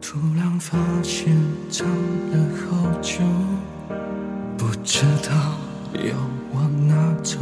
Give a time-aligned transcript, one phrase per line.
[0.00, 1.36] 突然发现
[1.68, 3.20] 站了好久，
[4.56, 5.32] 不知道
[5.94, 6.14] 要
[6.54, 7.38] 往哪走，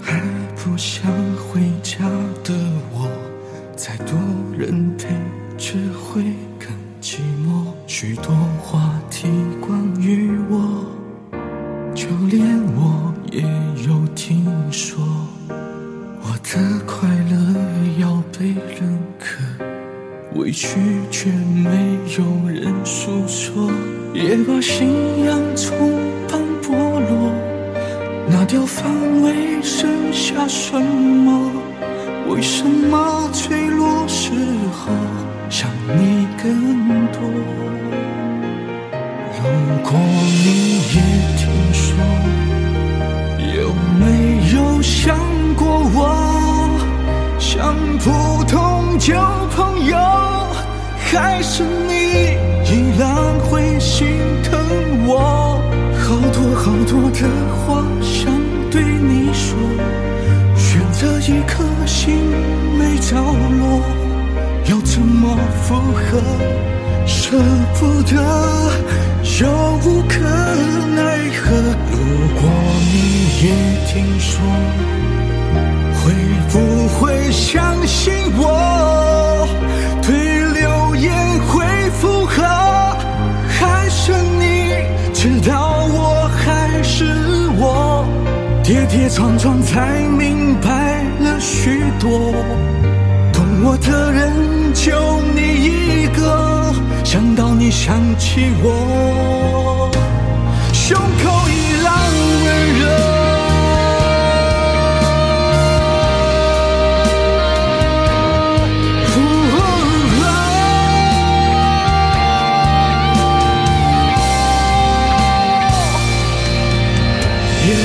[0.00, 0.20] 还
[0.56, 2.08] 不想回家
[2.42, 2.54] 的
[2.92, 3.08] 我，
[3.76, 4.16] 再多
[4.56, 5.08] 人陪
[5.58, 6.22] 只会
[6.58, 6.70] 更
[7.00, 7.66] 寂寞。
[7.86, 9.28] 许多话题
[9.60, 10.86] 关于我，
[11.94, 13.12] 就连我。
[13.30, 13.42] 也
[13.86, 15.06] 有听说，
[20.38, 20.78] 委屈
[21.10, 21.68] 却没
[22.16, 23.68] 有人诉说，
[24.14, 24.88] 也把信
[25.24, 25.76] 仰从
[26.28, 26.70] 旁剥
[27.00, 27.32] 落。
[28.30, 28.88] 拿掉防
[29.20, 31.50] 卫，剩下什么？
[32.28, 34.30] 为什么脆弱时
[34.72, 34.92] 候
[35.50, 37.20] 想你更多？
[39.34, 39.42] 如
[39.82, 39.90] 果
[40.44, 40.96] 你也
[41.36, 41.84] 听说，
[43.56, 44.04] 有没
[44.54, 45.18] 有想
[45.56, 45.98] 过我？
[47.40, 49.47] 像普通旧朋友，
[51.10, 52.36] 还是你
[52.70, 53.08] 依然
[53.40, 54.06] 会心
[54.44, 54.58] 疼
[55.06, 55.58] 我？
[55.98, 58.30] 好多好多的话想
[58.70, 59.56] 对你说，
[60.54, 62.14] 选择一颗心
[62.78, 63.80] 没着落，
[64.66, 66.20] 要怎么复合？
[67.06, 67.38] 舍
[67.78, 68.22] 不得，
[69.40, 69.48] 又
[69.84, 70.20] 无可
[70.94, 71.56] 奈何。
[71.90, 71.96] 如
[72.38, 72.50] 果
[72.92, 72.96] 你
[73.42, 73.46] 也
[73.86, 74.38] 听说。
[88.68, 92.34] 跌跌撞撞才明白了许多，
[93.32, 94.30] 懂我的人
[94.74, 96.70] 就你一个，
[97.02, 99.90] 想到你想起我，
[100.74, 101.48] 胸口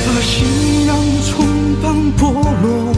[0.06, 2.32] 把信仰从旁剥
[2.62, 2.92] 落，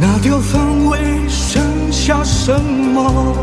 [0.00, 3.34] 拿掉防卫，剩下什么？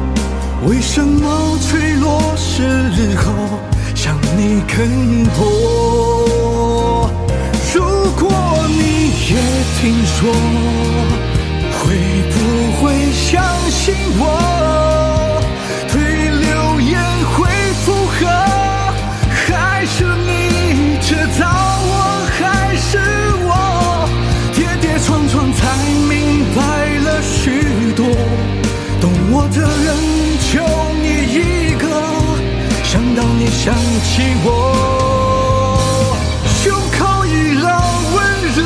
[0.68, 2.64] 为什么坠落时
[3.16, 3.34] 候
[3.96, 7.10] 想你更多？
[7.74, 7.82] 如
[8.20, 8.30] 果
[8.68, 9.36] 你也
[9.80, 10.18] 听说，
[11.80, 11.96] 会
[12.32, 12.36] 不
[12.78, 14.49] 会相信我？
[34.20, 36.14] 起我，
[36.46, 37.64] 胸口依然
[38.12, 38.18] 温
[38.54, 38.60] 热。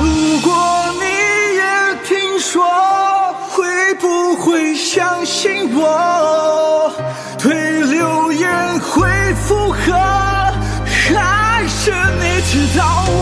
[0.00, 0.08] 如
[0.40, 0.48] 果
[0.98, 1.04] 你
[1.58, 1.62] 也
[2.08, 2.64] 听说，
[3.50, 6.90] 会不会相信我？
[7.36, 9.92] 对流言会附和，
[10.86, 13.21] 还是你知道我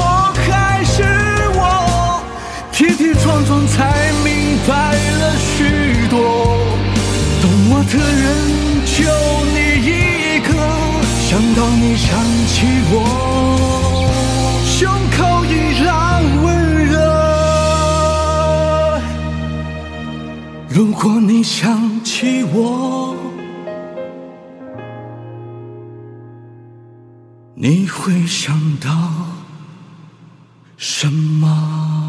[11.60, 12.94] 到你想起我，
[14.64, 15.52] 胸口依
[15.84, 16.46] 然温
[16.86, 16.96] 热。
[20.70, 23.14] 如果你想起我，
[27.54, 28.88] 你会想到
[30.78, 31.99] 什么？